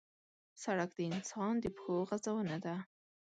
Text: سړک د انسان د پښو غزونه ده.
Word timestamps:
سړک 0.63 0.89
د 0.95 0.99
انسان 1.11 1.53
د 1.59 1.65
پښو 1.75 1.95
غزونه 2.09 2.57
ده. 2.65 2.75